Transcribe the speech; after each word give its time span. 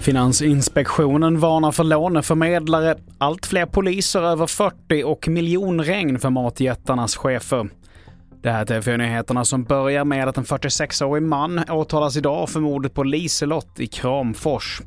Finansinspektionen 0.00 1.40
varnar 1.40 1.72
för 1.72 1.84
låneförmedlare, 1.84 2.96
allt 3.18 3.46
fler 3.46 3.66
poliser 3.66 4.22
över 4.22 4.46
40 4.46 5.04
och 5.04 5.28
miljonregn 5.28 6.18
för 6.18 6.30
matjättarnas 6.30 7.16
chefer. 7.16 7.68
Det 8.42 8.50
här 8.50 8.60
är 8.60 8.80
TV4-nyheterna 8.80 9.44
som 9.44 9.64
börjar 9.64 10.04
med 10.04 10.28
att 10.28 10.38
en 10.38 10.44
46-årig 10.44 11.22
man 11.22 11.58
åtalas 11.70 12.16
idag 12.16 12.48
för 12.48 12.60
mordet 12.60 12.94
på 12.94 13.02
Liselott 13.02 13.80
i 13.80 13.86
Kramfors. 13.86 14.82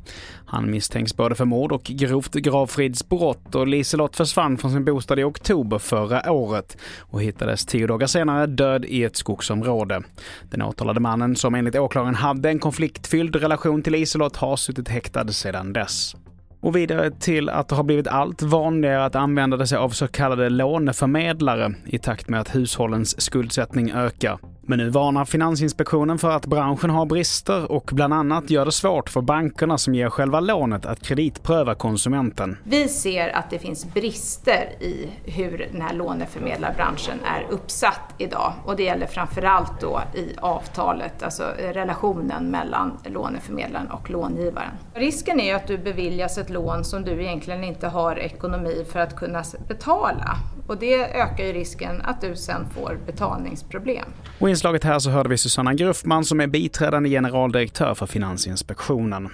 Han 0.46 0.70
misstänks 0.70 1.16
både 1.16 1.34
för 1.34 1.44
mord 1.44 1.72
och 1.72 1.82
grovt 1.82 2.34
gravfridsbrott 2.34 3.54
och 3.54 3.66
Liselott 3.66 4.16
försvann 4.16 4.58
från 4.58 4.70
sin 4.70 4.84
bostad 4.84 5.18
i 5.18 5.24
oktober 5.24 5.78
förra 5.78 6.32
året 6.32 6.76
och 6.98 7.22
hittades 7.22 7.66
tio 7.66 7.86
dagar 7.86 8.06
senare 8.06 8.46
död 8.46 8.84
i 8.84 9.04
ett 9.04 9.16
skogsområde. 9.16 10.02
Den 10.50 10.62
åtalade 10.62 11.00
mannen, 11.00 11.36
som 11.36 11.54
enligt 11.54 11.76
åklagaren 11.76 12.14
hade 12.14 12.50
en 12.50 12.58
konfliktfylld 12.58 13.36
relation 13.36 13.82
till 13.82 13.92
Liselott, 13.92 14.36
har 14.36 14.56
suttit 14.56 14.88
häktad 14.88 15.28
sedan 15.28 15.72
dess. 15.72 16.16
Och 16.60 16.76
vidare 16.76 17.10
till 17.10 17.48
att 17.48 17.68
det 17.68 17.74
har 17.74 17.82
blivit 17.82 18.08
allt 18.08 18.42
vanligare 18.42 19.04
att 19.04 19.14
använda 19.14 19.66
sig 19.66 19.78
av 19.78 19.90
så 19.90 20.08
kallade 20.08 20.48
låneförmedlare 20.48 21.74
i 21.86 21.98
takt 21.98 22.28
med 22.28 22.40
att 22.40 22.54
hushållens 22.54 23.20
skuldsättning 23.20 23.90
ökar. 23.90 24.38
Men 24.62 24.78
nu 24.78 24.88
varnar 24.88 25.24
Finansinspektionen 25.24 26.18
för 26.18 26.30
att 26.30 26.46
branschen 26.46 26.90
har 26.90 27.06
brister 27.06 27.72
och 27.72 27.90
bland 27.92 28.14
annat 28.14 28.50
gör 28.50 28.64
det 28.64 28.72
svårt 28.72 29.10
för 29.10 29.20
bankerna 29.20 29.78
som 29.78 29.94
ger 29.94 30.10
själva 30.10 30.40
lånet 30.40 30.86
att 30.86 31.02
kreditpröva 31.02 31.74
konsumenten. 31.74 32.56
Vi 32.64 32.88
ser 32.88 33.36
att 33.36 33.50
det 33.50 33.58
finns 33.58 33.94
brister 33.94 34.68
i 34.80 35.08
hur 35.24 35.68
den 35.72 35.82
här 35.82 35.94
låneförmedlarbranschen 35.94 37.18
är 37.24 37.46
uppsatt 37.50 38.14
idag 38.18 38.52
och 38.64 38.76
det 38.76 38.82
gäller 38.82 39.06
framförallt 39.06 39.80
då 39.80 40.00
i 40.14 40.36
avtalet, 40.38 41.22
alltså 41.22 41.44
relationen 41.58 42.50
mellan 42.50 42.98
låneförmedlaren 43.04 43.90
och 43.90 44.10
långivaren. 44.10 44.70
Risken 44.94 45.40
är 45.40 45.44
ju 45.44 45.52
att 45.52 45.66
du 45.66 45.78
beviljas 45.78 46.38
ett 46.38 46.50
lån 46.50 46.84
som 46.84 47.02
du 47.02 47.22
egentligen 47.22 47.64
inte 47.64 47.88
har 47.88 48.18
ekonomi 48.18 48.84
för 48.92 49.00
att 49.00 49.16
kunna 49.16 49.42
betala 49.68 50.36
och 50.70 50.78
det 50.78 50.94
ökar 50.94 51.44
ju 51.44 51.52
risken 51.52 52.02
att 52.02 52.20
du 52.20 52.36
sen 52.36 52.66
får 52.74 52.98
betalningsproblem. 53.06 54.04
Och 54.38 54.48
i 54.48 54.50
inslaget 54.50 54.84
här 54.84 54.98
så 54.98 55.10
hörde 55.10 55.28
vi 55.28 55.38
Susanna 55.38 55.74
Gruffman 55.74 56.24
som 56.24 56.40
är 56.40 56.46
biträdande 56.46 57.08
generaldirektör 57.08 57.94
för 57.94 58.06
Finansinspektionen. 58.06 59.28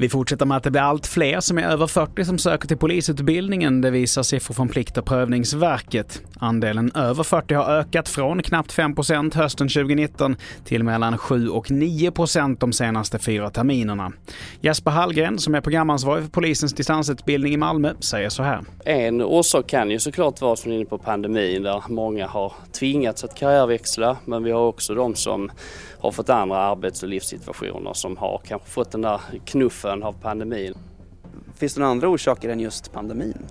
Vi 0.00 0.08
fortsätter 0.08 0.46
med 0.46 0.56
att 0.56 0.62
det 0.62 0.70
blir 0.70 0.80
allt 0.82 1.06
fler 1.06 1.40
som 1.40 1.58
är 1.58 1.62
över 1.62 1.86
40 1.86 2.24
som 2.24 2.38
söker 2.38 2.68
till 2.68 2.76
polisutbildningen. 2.76 3.80
Det 3.80 3.90
visar 3.90 4.22
siffror 4.22 4.54
från 4.54 4.68
Plikt 4.68 4.98
och 4.98 5.04
prövningsverket. 5.04 6.22
Andelen 6.38 6.92
över 6.94 7.22
40 7.22 7.54
har 7.54 7.64
ökat 7.64 8.08
från 8.08 8.42
knappt 8.42 8.72
5% 8.72 9.34
hösten 9.34 9.68
2019 9.68 10.36
till 10.64 10.84
mellan 10.84 11.18
7 11.18 11.48
och 11.48 11.66
9% 11.66 12.56
de 12.60 12.72
senaste 12.72 13.18
fyra 13.18 13.50
terminerna. 13.50 14.12
Jesper 14.60 14.90
Hallgren, 14.90 15.38
som 15.38 15.54
är 15.54 15.60
programansvarig 15.60 16.24
för 16.24 16.30
polisens 16.30 16.72
distansutbildning 16.72 17.54
i 17.54 17.56
Malmö, 17.56 17.92
säger 18.00 18.28
så 18.28 18.42
här. 18.42 18.64
En 18.84 19.22
orsak 19.22 19.66
kan 19.66 19.90
ju 19.90 19.98
såklart 19.98 20.40
vara 20.40 20.56
som 20.56 20.72
inne 20.72 20.84
på 20.84 20.98
pandemin 20.98 21.62
där 21.62 21.82
många 21.88 22.26
har 22.26 22.52
tvingats 22.72 23.24
att 23.24 23.34
karriärväxla 23.34 24.16
men 24.24 24.44
vi 24.44 24.50
har 24.50 24.66
också 24.66 24.94
de 24.94 25.14
som 25.14 25.50
har 26.00 26.12
fått 26.12 26.30
andra 26.30 26.56
arbets 26.56 27.02
och 27.02 27.08
livssituationer 27.08 27.92
som 27.92 28.16
har 28.16 28.40
kanske 28.48 28.68
fått 28.68 28.90
den 28.90 29.02
där 29.02 29.20
knuffen 29.44 29.87
av 29.88 30.12
pandemin. 30.12 30.74
Finns 31.54 31.74
det 31.74 31.80
några 31.80 31.90
andra 31.90 32.08
orsaker 32.08 32.48
än 32.48 32.60
just 32.60 32.92
pandemin? 32.92 33.46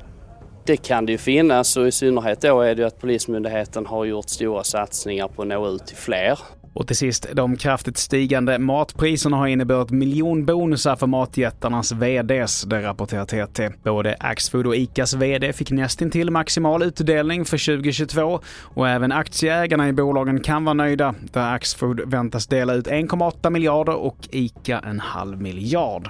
Det 0.66 0.77
kan 0.77 1.05
det 1.05 1.11
ju 1.11 1.17
finnas 1.17 1.77
och 1.77 1.88
i 1.88 1.91
synnerhet 1.91 2.41
då 2.41 2.61
är 2.61 2.75
det 2.75 2.81
ju 2.81 2.88
att 2.88 2.99
Polismyndigheten 2.99 3.85
har 3.85 4.05
gjort 4.05 4.30
stora 4.30 4.63
satsningar 4.63 5.27
på 5.27 5.41
att 5.41 5.47
nå 5.47 5.67
ut 5.67 5.88
till 5.88 5.97
fler. 5.97 6.39
Och 6.77 6.88
till 6.88 6.95
sist, 6.95 7.27
de 7.33 7.58
kraftigt 7.58 7.97
stigande 7.97 8.59
matpriserna 8.59 9.38
har 9.38 9.47
inneburit 9.47 9.89
miljonbonusar 9.89 10.95
för 10.95 11.08
matjättarnas 11.08 11.91
VDs, 11.91 12.61
det 12.61 12.81
rapporterar 12.81 13.25
TT. 13.25 13.69
Både 13.83 14.15
Axfood 14.19 14.67
och 14.67 14.75
ICAs 14.75 15.14
VD 15.14 15.54
fick 15.54 15.71
nästintill 15.71 16.31
maximal 16.31 16.83
utdelning 16.83 17.45
för 17.45 17.77
2022 17.77 18.39
och 18.64 18.89
även 18.89 19.11
aktieägarna 19.11 19.87
i 19.87 19.93
bolagen 19.93 20.39
kan 20.39 20.65
vara 20.65 20.73
nöjda, 20.73 21.15
där 21.33 21.54
Axfood 21.54 22.02
väntas 22.11 22.48
dela 22.48 22.73
ut 22.73 22.87
1,8 22.87 23.49
miljarder 23.49 23.95
och 23.95 24.17
ICA 24.31 24.80
en 24.80 24.99
halv 24.99 25.42
miljard. 25.42 26.09